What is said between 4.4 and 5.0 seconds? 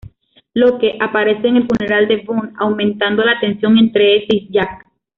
Jack.